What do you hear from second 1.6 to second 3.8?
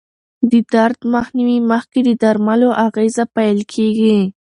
مخکې د درملو اغېزه پېل